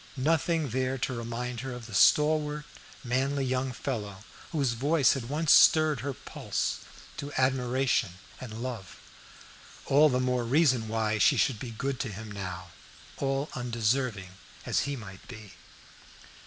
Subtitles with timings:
[0.17, 2.65] Nothing there to remind her of the stalwart,
[3.03, 6.79] manly young fellow whose voice had once stirred her pulse
[7.17, 8.97] to admiration and love.
[9.85, 12.69] All the more reason why she should be good to him now,
[13.17, 14.29] all undeserving
[14.65, 15.53] as he might be.